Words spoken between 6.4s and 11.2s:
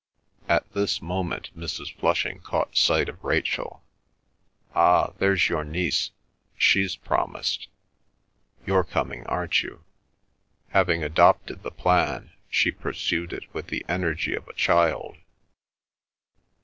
She's promised. You're coming, aren't you?" Having